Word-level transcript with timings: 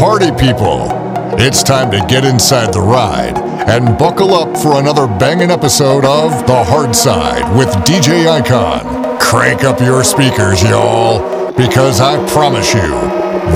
Party 0.00 0.30
people! 0.30 0.86
It's 1.38 1.62
time 1.62 1.90
to 1.90 1.98
get 2.08 2.24
inside 2.24 2.72
the 2.72 2.80
ride 2.80 3.36
and 3.68 3.98
buckle 3.98 4.32
up 4.32 4.56
for 4.56 4.80
another 4.80 5.06
banging 5.06 5.50
episode 5.50 6.06
of 6.06 6.46
The 6.46 6.64
Hard 6.64 6.96
Side 6.96 7.54
with 7.54 7.68
DJ 7.84 8.24
Aikhan. 8.24 9.20
Crank 9.20 9.62
up 9.62 9.78
your 9.78 10.02
speakers, 10.02 10.62
y'all, 10.62 11.52
because 11.52 12.00
I 12.00 12.16
promise 12.30 12.72
you, 12.72 12.88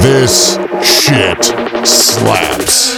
this 0.03 0.57
shit 0.87 1.43
slaps. 1.87 2.94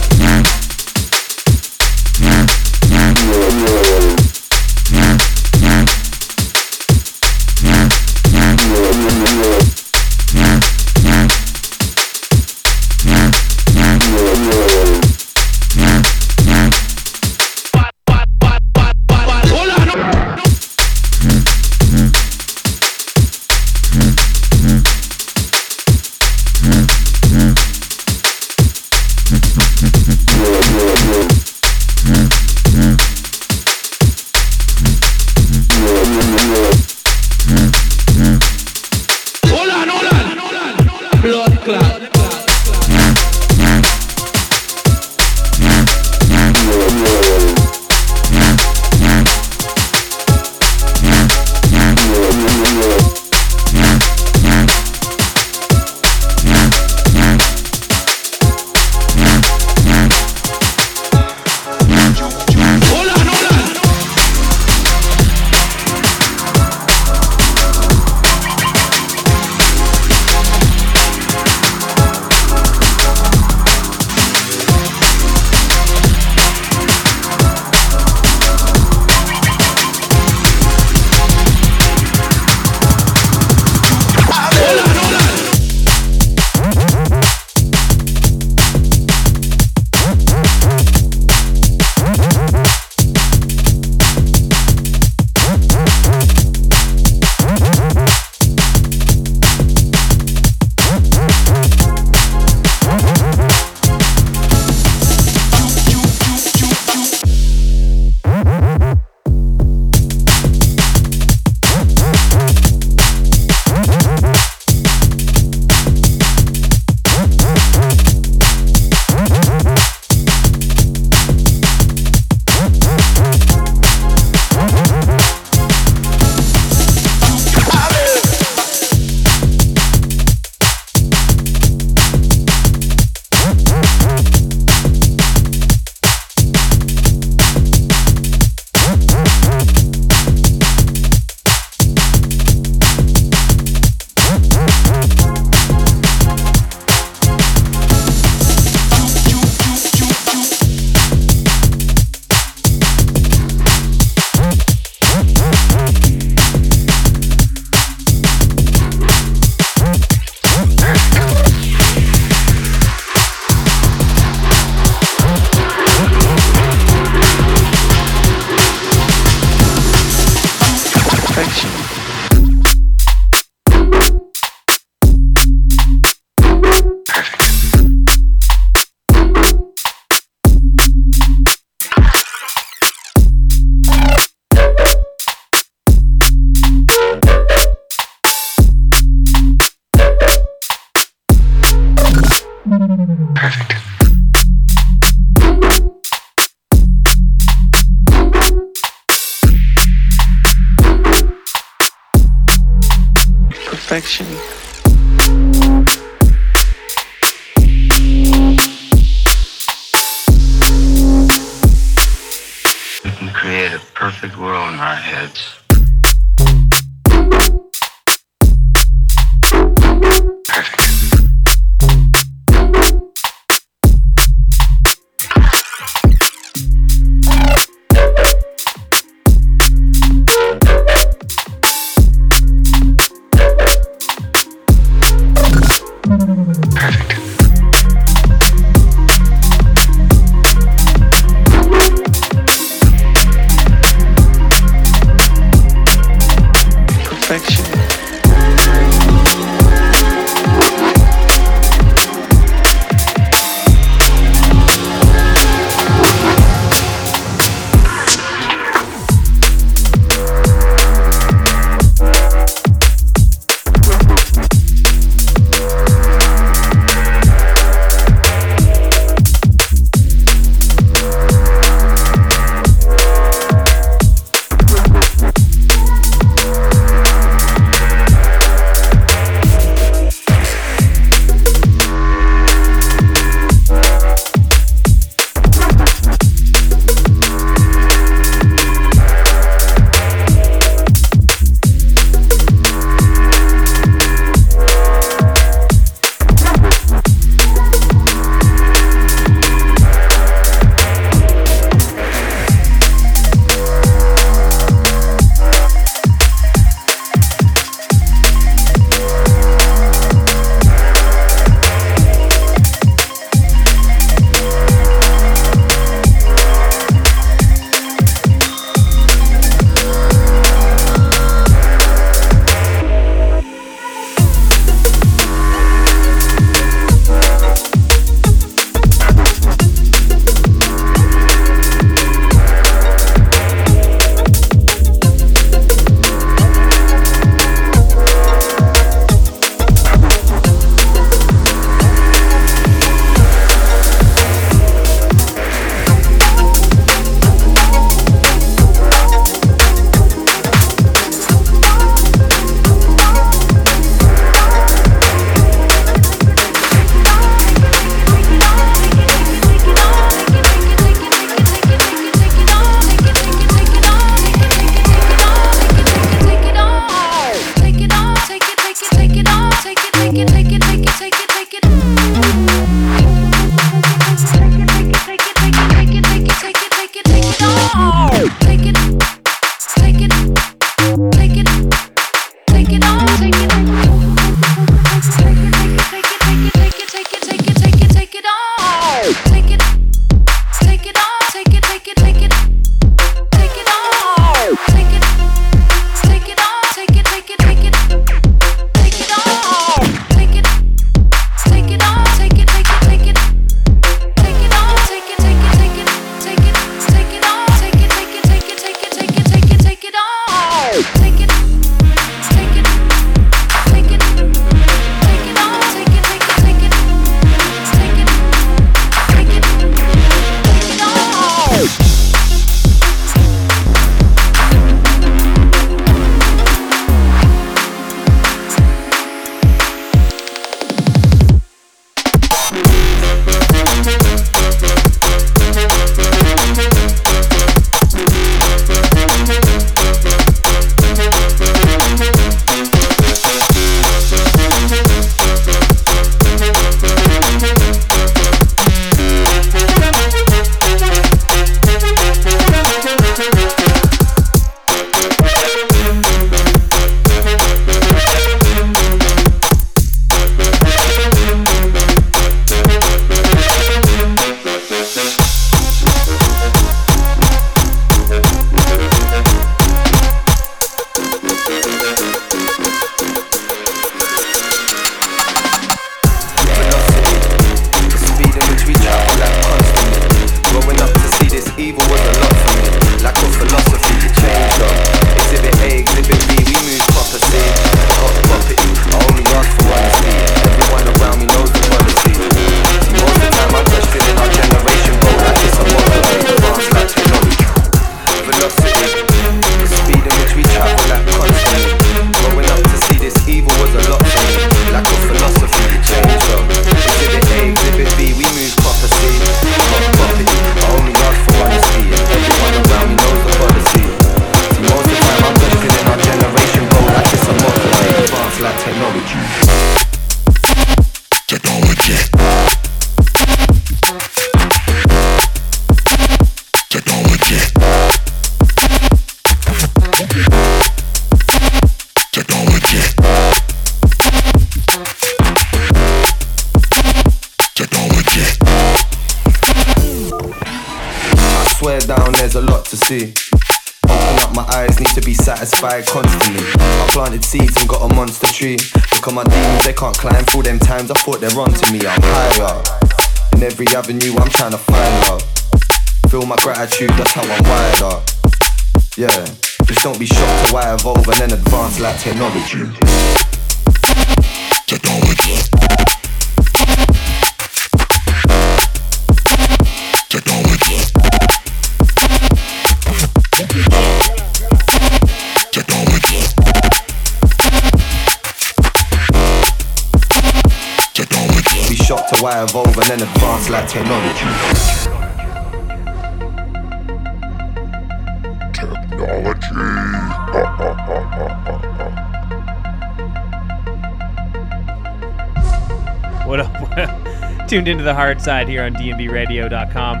The 597.88 597.94
hard 597.94 598.20
side 598.20 598.46
here 598.46 598.64
on 598.64 598.74
dnbradio.com. 598.74 600.00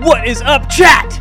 What 0.00 0.26
is 0.26 0.40
up, 0.40 0.70
chat? 0.70 1.20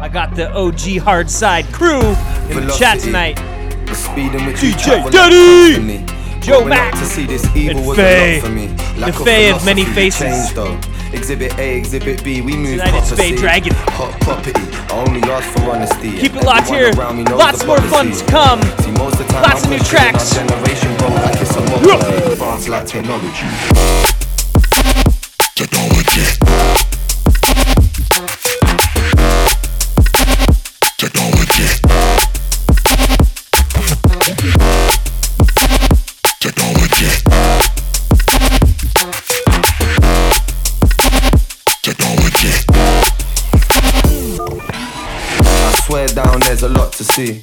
I 0.00 0.08
got 0.10 0.34
the 0.34 0.50
OG 0.54 0.96
hard 1.04 1.28
side 1.28 1.66
crew 1.66 2.00
in 2.48 2.66
the 2.66 2.74
chat 2.78 2.98
tonight. 3.00 3.36
DJ 3.36 5.10
Daddy! 5.10 6.02
Joe 6.40 6.64
Max, 6.64 6.98
to 6.98 7.04
see 7.04 7.26
this 7.26 7.44
evil 7.54 7.90
and 7.90 7.96
Faye. 7.96 8.40
For 8.40 8.48
me. 8.48 8.68
The 9.04 9.12
Faye 9.12 9.50
of 9.50 9.62
many 9.66 9.84
faces. 9.84 10.50
Exhibit 11.12 11.58
A, 11.58 11.76
Exhibit 11.76 12.24
B, 12.24 12.40
we 12.40 12.56
move 12.56 12.78
Tonight 12.78 12.98
it's 12.98 13.12
Faye 13.12 13.36
Dragon. 13.36 13.74
Hot 13.74 14.18
property, 14.22 14.77
Only 15.18 15.32
ask 15.32 15.50
for 15.50 15.70
honesty. 15.70 16.16
Keep 16.16 16.36
it 16.36 16.44
locked 16.44 16.68
here. 16.68 16.92
Lots 16.92 17.64
more 17.64 17.80
fun 17.82 18.12
to 18.12 18.24
come. 18.26 18.62
See, 18.62 18.92
most 18.92 19.20
of 19.20 19.26
the 19.26 19.32
time 19.32 19.42
Lots 19.42 19.64
of 19.64 19.70
new 19.70 19.78
tracks. 19.80 20.32
Generation, 20.32 20.96
bro, 20.98 21.08
like 21.08 21.40
it's 21.40 21.56
a 21.56 22.32
Advanced 22.32 22.68
like 22.68 22.86
technology. 22.86 23.32
Technology. 23.32 24.17
To 46.98 47.04
see. 47.14 47.40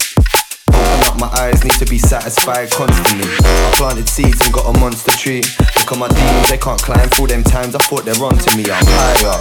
Open 0.68 1.08
up 1.08 1.18
my 1.18 1.32
eyes, 1.40 1.64
need 1.64 1.80
to 1.80 1.86
be 1.86 1.98
satisfied 1.98 2.70
constantly. 2.72 3.24
I 3.24 3.72
planted 3.78 4.10
seeds 4.10 4.42
and 4.44 4.54
got 4.54 4.68
a 4.68 4.78
monster 4.80 5.12
tree. 5.12 5.44
Look 5.80 5.96
at 5.96 5.98
my 5.98 6.10
demons, 6.10 6.50
they 6.50 6.58
can't 6.58 6.82
climb 6.82 7.08
through 7.08 7.28
them 7.28 7.42
times. 7.42 7.74
I 7.74 7.80
thought 7.88 8.04
they're 8.04 8.20
onto 8.20 8.52
me, 8.58 8.68
I'm 8.68 8.84
higher. 8.84 9.40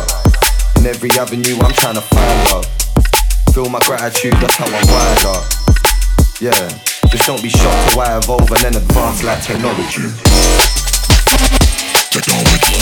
In 0.78 0.86
every 0.86 1.10
avenue, 1.18 1.58
I'm 1.58 1.74
trying 1.74 1.98
to 1.98 2.00
find 2.00 2.50
love. 2.54 2.66
Feel 3.54 3.68
my 3.68 3.80
gratitude, 3.90 4.34
that's 4.38 4.54
how 4.54 4.70
I'm 4.70 4.86
wired 4.86 5.24
up. 5.34 5.42
Yeah, 6.38 6.62
just 7.10 7.26
don't 7.26 7.42
be 7.42 7.50
shocked 7.50 7.90
to 7.90 7.96
why 7.98 8.14
I 8.14 8.18
evolve 8.18 8.46
and 8.46 8.60
then 8.62 8.76
advance 8.76 9.24
like 9.24 9.42
technology. 9.42 10.14
Technology. 12.14 12.78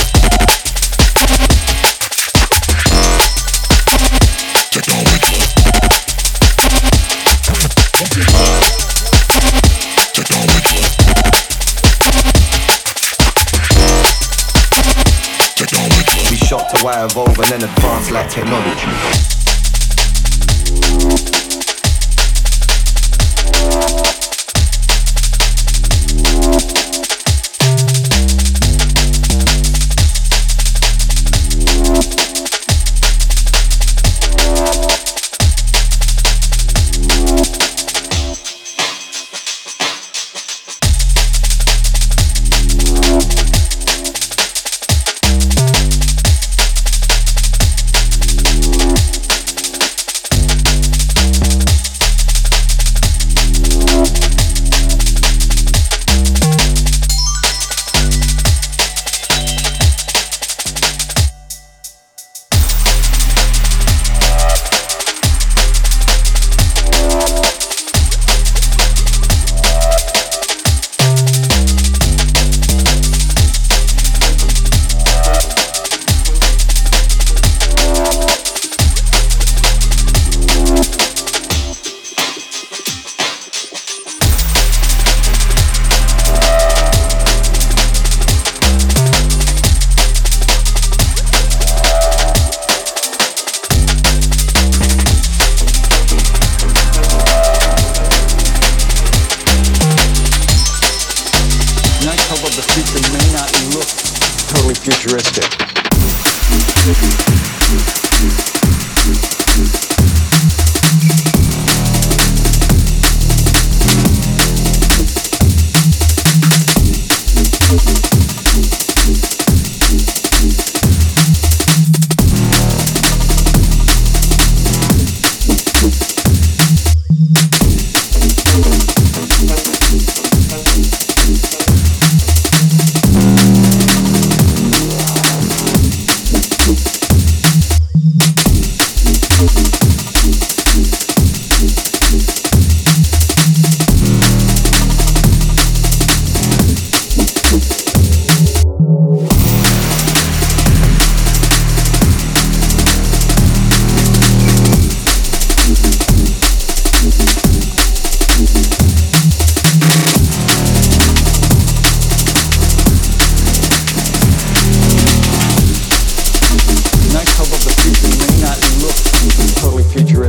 Technology. 4.69 5.22
Why 16.83 17.05
evolve 17.05 17.39
and 17.39 17.49
then 17.49 17.63
advance 17.63 18.11
like 18.11 18.29
technology. 18.29 18.89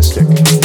Optimistic. 0.03 0.62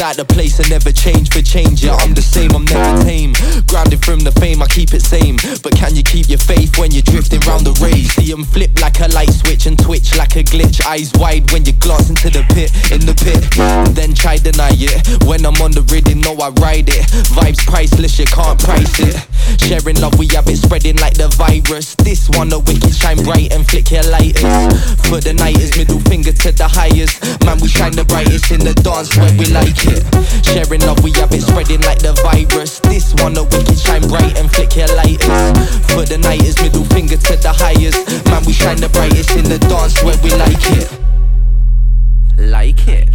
Out 0.00 0.16
the 0.16 0.24
place 0.24 0.58
and 0.58 0.70
never 0.70 0.92
change 0.92 1.30
for 1.30 1.42
change. 1.42 1.84
Yeah, 1.84 1.94
I'm 1.94 2.14
the 2.14 2.22
same, 2.22 2.52
I'm 2.52 2.64
never 2.64 3.02
tame. 3.02 3.32
Grounded 3.66 4.04
from 4.04 4.20
the 4.20 4.32
fame, 4.32 4.62
I 4.62 4.66
keep 4.66 4.92
it 4.94 5.02
same. 5.02 5.36
But 5.62 5.76
can 5.76 5.96
you 5.96 6.02
keep 6.02 6.28
your 6.28 6.38
faith 6.38 6.78
when 6.78 6.90
you're 6.90 7.02
drifting 7.02 7.40
round 7.40 7.66
the 7.66 7.72
race? 7.84 8.14
See 8.14 8.30
them 8.30 8.44
flip 8.44 8.80
like 8.80 9.00
a 9.00 9.08
light 9.08 9.30
switch 9.30 9.66
and 9.66 9.78
twitch 9.78 10.16
like 10.16 10.36
a 10.36 10.42
glitch. 10.42 10.84
Eyes 10.86 11.12
wide 11.14 11.50
when 11.52 11.64
you 11.64 11.72
glance 11.72 12.10
into 12.10 12.30
the 12.30 12.42
pit, 12.54 12.70
in 12.90 13.04
the 13.04 13.14
pit. 13.14 13.44
And 13.58 13.94
then 13.96 14.14
try 14.14 14.36
deny 14.36 14.72
it. 14.72 15.24
When 15.24 15.44
I'm 15.44 15.60
on 15.60 15.72
the 15.72 15.82
rhythm, 15.92 16.20
know 16.20 16.34
I 16.38 16.50
ride 16.60 16.88
it. 16.88 17.04
Vibes 17.34 17.64
priceless, 17.66 18.18
you 18.18 18.26
can't 18.26 18.58
price 18.58 19.00
it. 19.00 19.27
Sharing 19.58 20.00
love, 20.00 20.18
we 20.18 20.26
have 20.32 20.48
it 20.48 20.56
spreading 20.56 20.96
like 20.96 21.14
the 21.14 21.28
virus. 21.36 21.94
This 21.96 22.28
one, 22.30 22.48
the 22.48 22.58
wicked 22.58 22.94
shine 22.94 23.22
bright 23.22 23.52
and 23.52 23.66
flick 23.68 23.90
your 23.90 24.02
lighters. 24.08 24.42
For 25.08 25.20
the 25.20 25.34
nighters, 25.34 25.76
middle 25.76 26.00
finger 26.08 26.32
to 26.32 26.52
the 26.52 26.68
highest. 26.68 27.20
Man, 27.44 27.60
we 27.60 27.68
shine 27.68 27.92
the 27.92 28.04
brightest 28.04 28.50
in 28.50 28.60
the 28.60 28.72
dance 28.74 29.16
where 29.16 29.30
we 29.36 29.44
like 29.52 29.76
it. 29.84 30.02
Sharing 30.44 30.80
love, 30.82 31.04
we 31.04 31.12
have 31.20 31.32
it 31.32 31.42
spreading 31.42 31.82
like 31.82 31.98
the 31.98 32.14
virus. 32.24 32.80
This 32.80 33.12
one, 33.20 33.34
the 33.34 33.44
wicked 33.44 33.78
shine 33.78 34.06
bright 34.08 34.38
and 34.38 34.48
flick 34.50 34.76
your 34.76 34.88
lighters. 34.96 35.52
For 35.92 36.04
the 36.08 36.16
nighters, 36.16 36.56
middle 36.62 36.84
finger 36.88 37.16
to 37.16 37.36
the 37.36 37.52
highest. 37.52 38.08
Man, 38.26 38.44
we 38.46 38.52
shine 38.52 38.80
the 38.80 38.88
brightest 38.88 39.36
in 39.36 39.44
the 39.44 39.58
dance 39.58 40.02
where 40.02 40.16
we 40.24 40.30
like 40.32 40.64
it. 40.76 40.88
Like 42.38 42.88
it. 42.88 43.08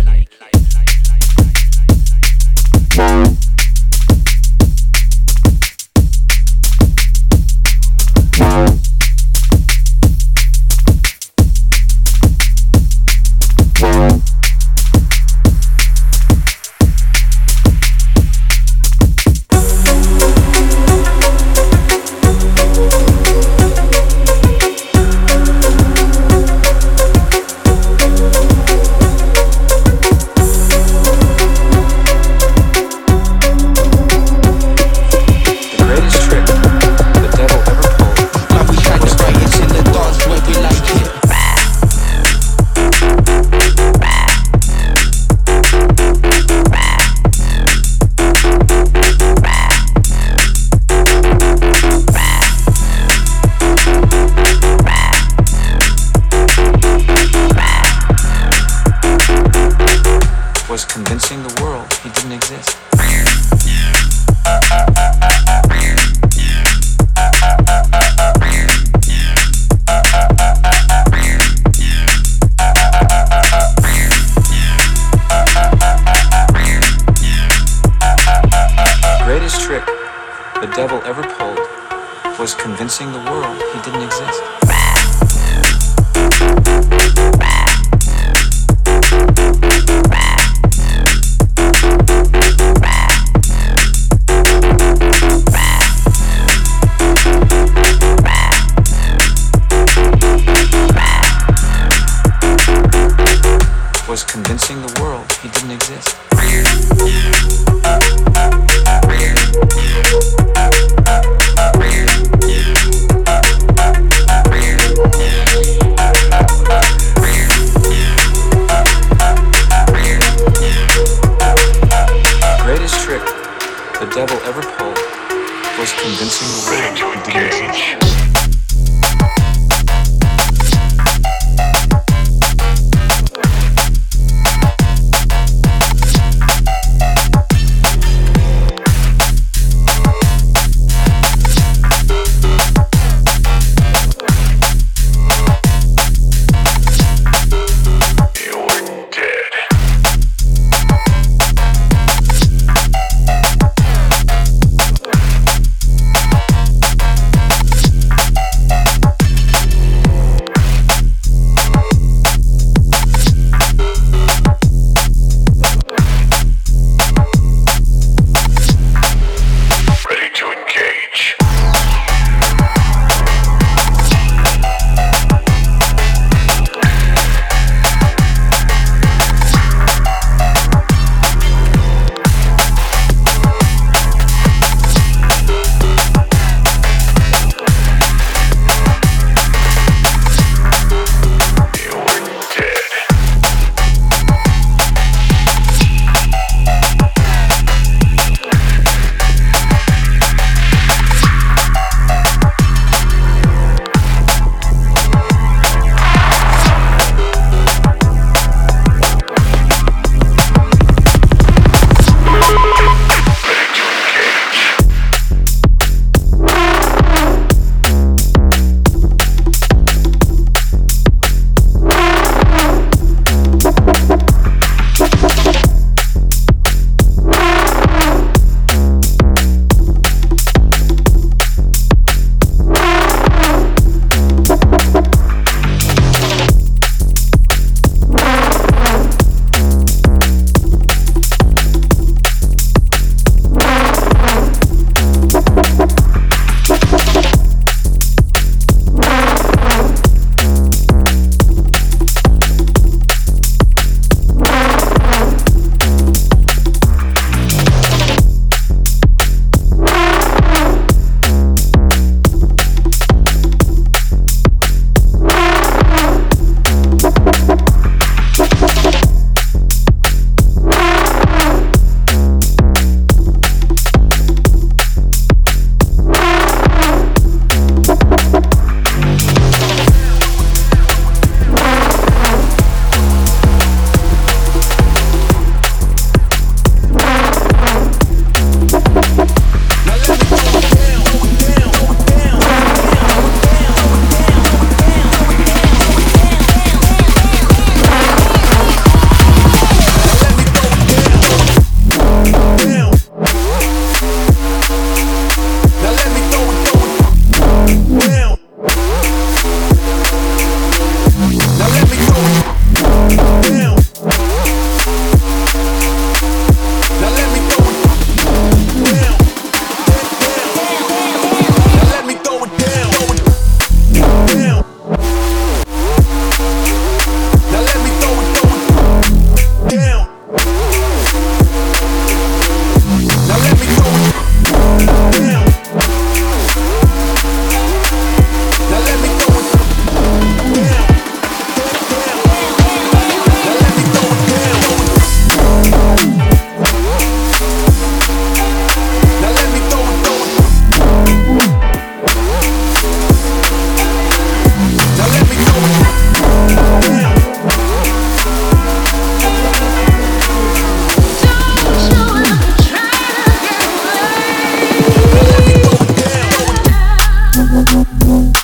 Thank 367.86 368.38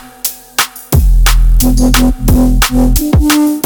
you. 3.21 3.59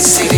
see 0.00 0.29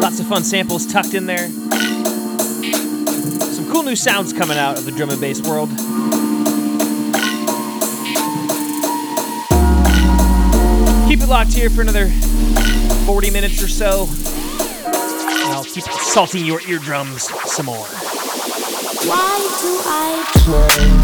Lots 0.00 0.20
of 0.20 0.26
fun 0.26 0.44
samples 0.44 0.86
tucked 0.86 1.14
in 1.14 1.26
there. 1.26 1.48
Some 3.52 3.68
cool 3.70 3.82
new 3.82 3.96
sounds 3.96 4.32
coming 4.32 4.56
out 4.58 4.78
of 4.78 4.84
the 4.84 4.92
drum 4.92 5.10
and 5.10 5.20
bass 5.20 5.42
world. 5.42 5.70
Keep 11.08 11.20
it 11.20 11.28
locked 11.28 11.52
here 11.52 11.70
for 11.70 11.82
another 11.82 12.08
40 13.06 13.30
minutes 13.30 13.62
or 13.62 13.68
so. 13.68 14.08
Salting 16.18 16.44
your 16.44 16.60
eardrums 16.62 17.30
some 17.48 17.66
more. 17.66 17.86
Why 19.06 19.38
do 19.62 19.78
I 19.86 20.97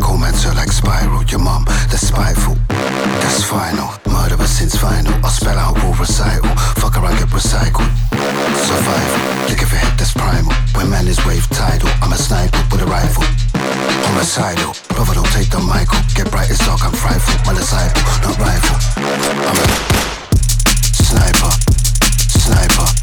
her 0.00 0.54
like 0.54 0.72
spiral. 0.72 1.22
Your 1.24 1.40
mum, 1.40 1.64
that's 1.90 2.08
spiteful. 2.08 2.56
That's 2.68 3.42
final. 3.44 3.88
Murderer 4.10 4.46
since 4.46 4.76
final. 4.76 5.12
I'll 5.24 5.30
spell 5.30 5.56
out 5.56 5.80
rule 5.82 5.94
recital. 5.94 6.50
Fuck 6.76 6.96
around, 6.96 7.18
get 7.18 7.28
recycled. 7.28 7.90
Survival. 8.66 9.20
Look 9.48 9.62
if 9.62 9.70
your 9.70 9.80
head, 9.80 9.98
that's 9.98 10.12
primal. 10.12 10.52
When 10.74 10.90
man 10.90 11.06
is 11.06 11.24
wave 11.24 11.48
tidal, 11.50 11.88
I'm 12.02 12.12
a 12.12 12.16
sniper 12.16 12.62
with 12.70 12.82
a 12.82 12.86
rifle. 12.86 13.24
Homicidal. 14.08 14.74
Brother, 14.94 15.14
don't 15.14 15.32
take 15.32 15.50
the 15.50 15.58
Michael. 15.58 16.00
Get 16.14 16.30
bright 16.30 16.50
as 16.50 16.58
dark, 16.58 16.84
I'm 16.84 16.92
frightful. 16.92 17.34
My 17.46 17.54
disciple, 17.58 18.02
not 18.22 18.38
rival. 18.38 18.76
I'm 19.48 19.56
a. 19.56 19.66
Sniper. 21.06 21.50
Sniper. 22.28 22.95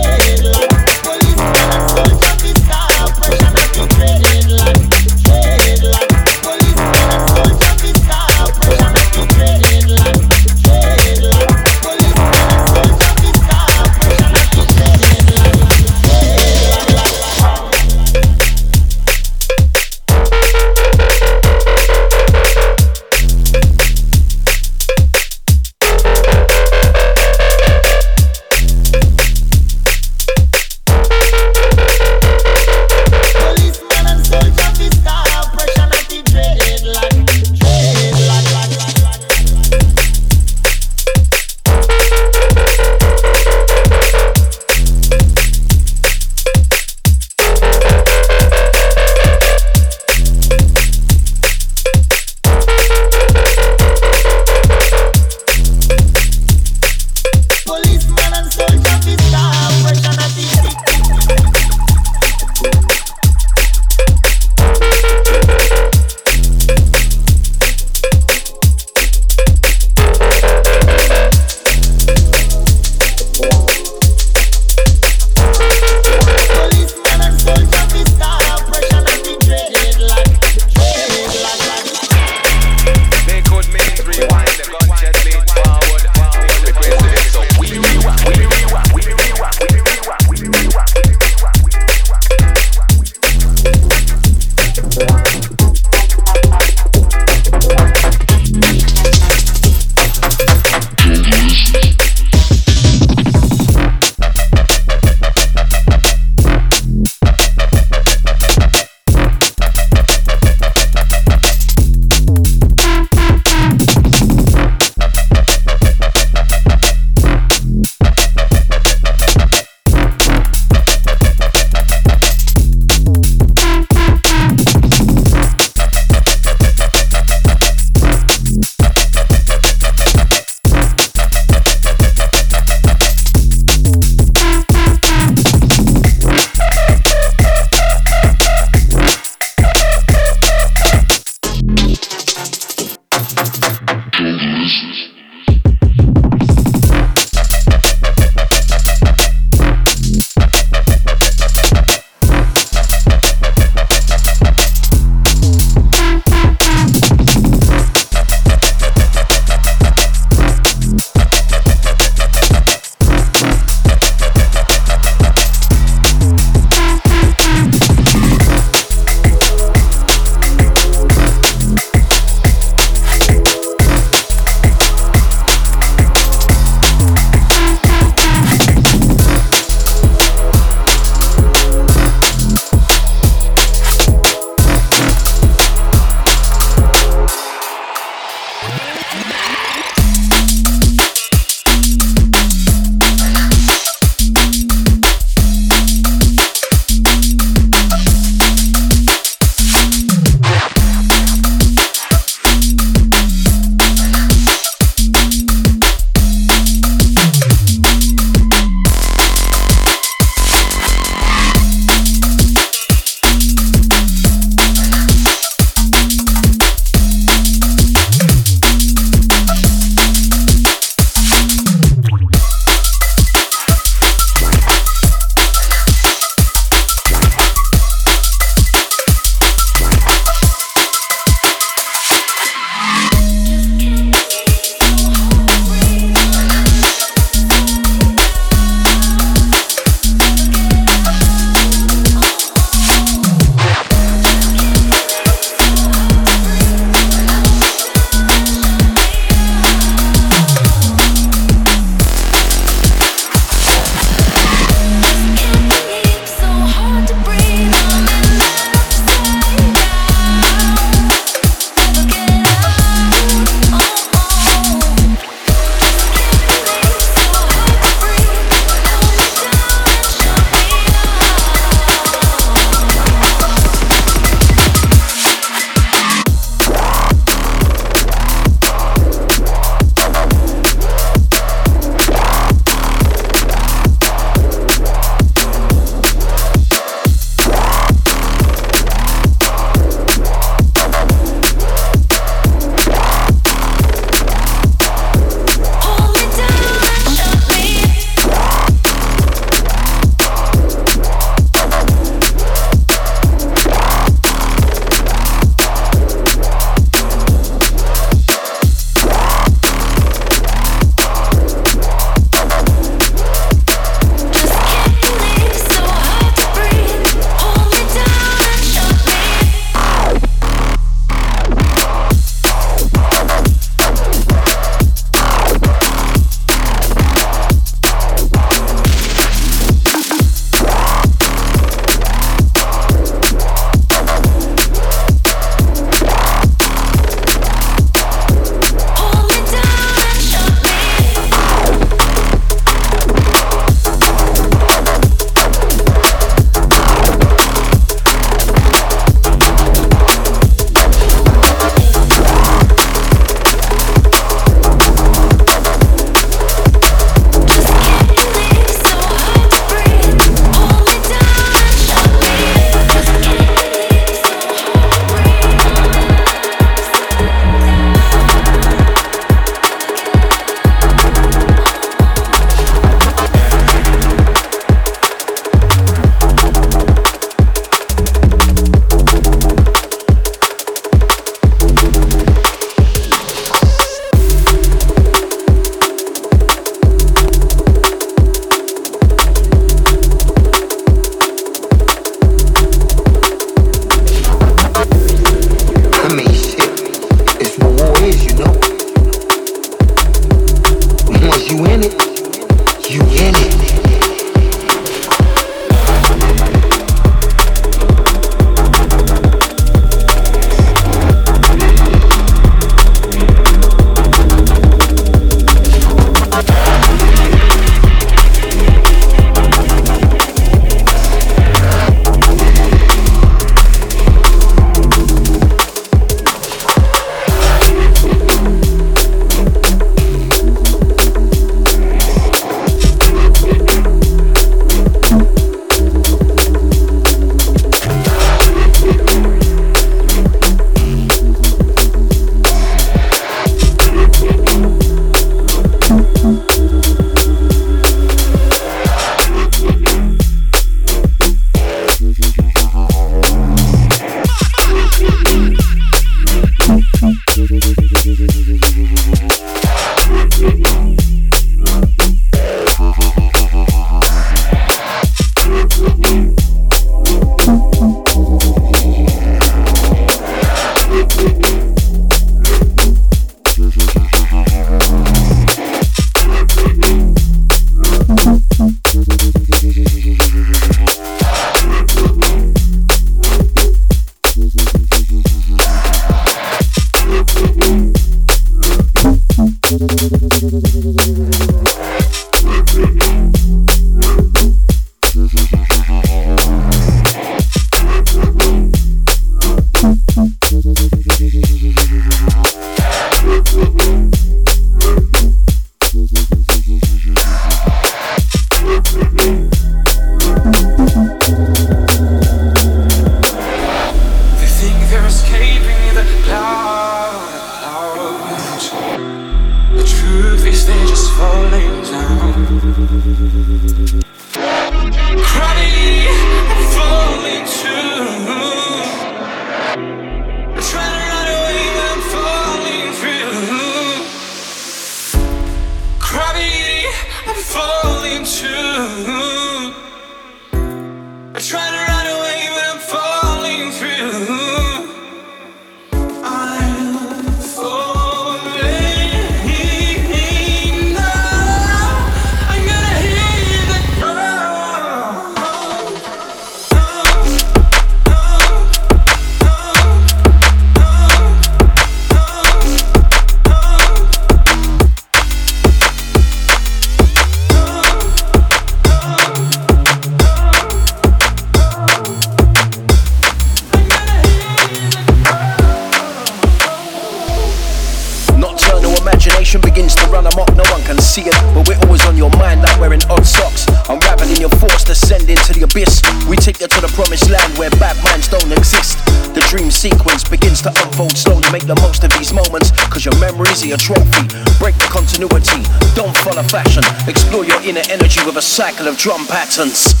Make 591.51 591.67
the 591.67 591.75
most 591.81 592.03
of 592.05 592.11
these 592.13 592.31
moments, 592.31 592.71
cause 592.87 593.03
your 593.03 593.17
memories 593.19 593.63
are 593.63 593.67
your 593.67 593.77
trophy. 593.77 594.27
Break 594.57 594.77
the 594.77 594.87
continuity, 594.89 595.63
don't 595.95 596.15
follow 596.19 596.43
fashion. 596.43 596.83
Explore 597.09 597.43
your 597.43 597.61
inner 597.63 597.83
energy 597.89 598.25
with 598.25 598.37
a 598.37 598.41
cycle 598.41 598.87
of 598.87 598.97
drum 598.97 599.27
patterns. 599.27 600.00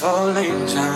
falling 0.00 0.64
down. 0.66 0.87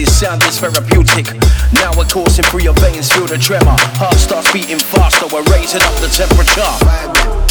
this 0.00 0.20
sound 0.20 0.42
is 0.44 0.58
therapeutic. 0.58 1.26
Now 1.74 1.92
we're 1.96 2.06
coursing 2.06 2.44
through 2.46 2.62
your 2.62 2.74
veins, 2.74 3.12
feel 3.12 3.26
the 3.26 3.36
tremor. 3.36 3.76
Heart 4.00 4.14
starts 4.14 4.50
beating 4.52 4.78
faster, 4.78 5.26
we're 5.26 5.44
raising 5.52 5.82
up 5.82 5.94
the 5.96 6.08
temperature. 6.08 7.49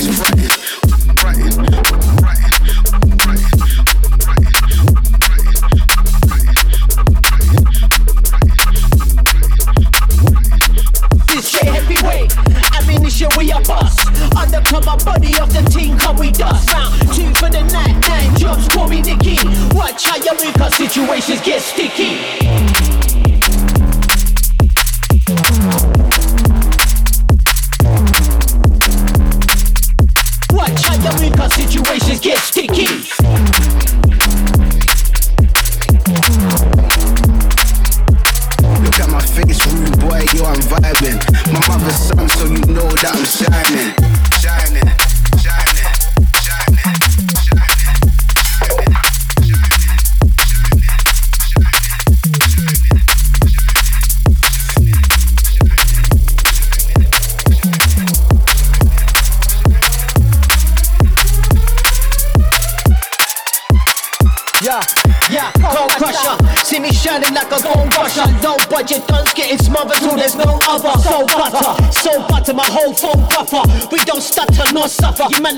You 0.00 0.12
man 1.22 1.99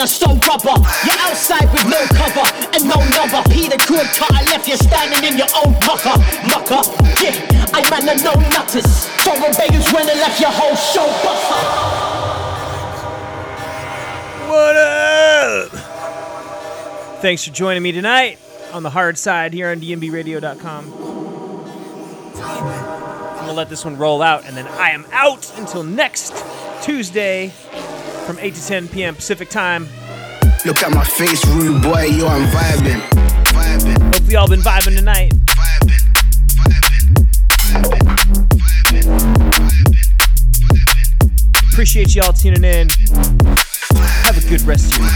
are 0.02 0.06
so 0.06 0.26
rubber. 0.26 0.74
You're 1.06 1.22
outside 1.30 1.70
with 1.72 1.86
no 1.86 2.02
cover 2.10 2.42
and 2.74 2.82
no 2.90 2.98
number. 3.14 3.40
Peter 3.48 3.78
could 3.78 4.06
cut, 4.18 4.34
I 4.34 4.42
left 4.50 4.66
you 4.66 4.76
standing 4.76 5.22
in 5.22 5.38
your 5.38 5.46
own 5.62 5.72
mucker. 5.86 6.18
Mucker, 6.50 6.82
yeah. 7.22 7.38
I 7.72 7.86
man 7.88 8.08
are 8.08 8.18
no 8.22 8.34
nutters. 8.50 9.06
Throwing 9.22 9.54
beggars 9.54 9.92
when 9.92 10.10
I 10.10 10.14
left 10.14 10.40
your 10.40 10.50
whole 10.50 10.74
show 10.74 11.06
buster. 11.22 11.54
What 14.50 14.76
up? 14.76 15.70
Thanks 17.22 17.44
for 17.44 17.52
joining 17.52 17.84
me 17.84 17.92
tonight 17.92 18.40
on 18.72 18.82
the 18.82 18.90
hard 18.90 19.16
side 19.16 19.52
here 19.52 19.70
on 19.70 19.80
dnbradio.com. 19.80 20.92
I'm 22.34 23.46
gonna 23.46 23.52
let 23.52 23.68
this 23.68 23.84
one 23.84 23.96
roll 23.96 24.20
out, 24.20 24.44
and 24.46 24.56
then 24.56 24.66
I 24.66 24.90
am 24.90 25.06
out 25.12 25.56
until 25.58 25.84
next 25.84 26.34
Tuesday 26.82 27.52
from 28.22 28.38
8 28.38 28.54
to 28.54 28.66
10 28.66 28.88
p.m. 28.88 29.14
Pacific 29.14 29.48
time. 29.48 29.88
Look 30.64 30.82
at 30.82 30.92
my 30.94 31.04
face, 31.04 31.44
rude 31.46 31.82
boy, 31.82 32.04
yo, 32.04 32.26
I'm 32.26 32.46
vibing. 32.48 33.00
vibing. 33.46 34.14
Hope 34.14 34.30
y'all 34.30 34.48
been 34.48 34.60
vibing 34.60 34.96
tonight. 34.96 35.32
Appreciate 41.72 42.14
y'all 42.14 42.32
tuning 42.32 42.64
in. 42.64 42.88
Have 44.24 44.38
a 44.38 44.48
good 44.48 44.62
rest 44.62 44.92
of 44.92 44.98
your 44.98 45.08
week. 45.08 45.12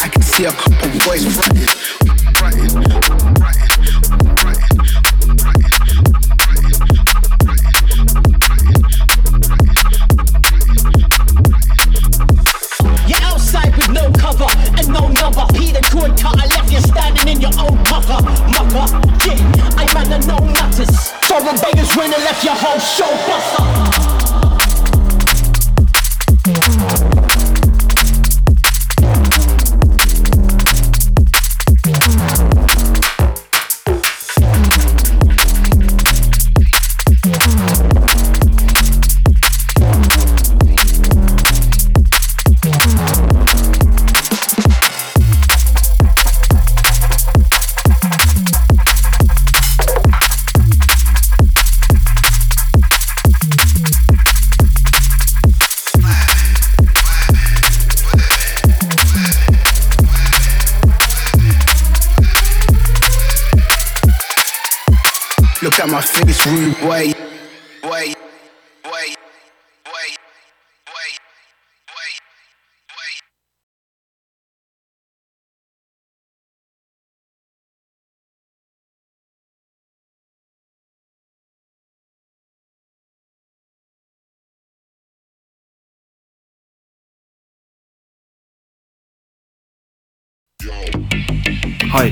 I 0.00 0.08
can 0.08 0.22
see 0.22 0.44
a 0.46 0.52
couple 0.52 0.90
boys 1.06 1.24
rude 1.36 1.83
Boy. 66.84 67.13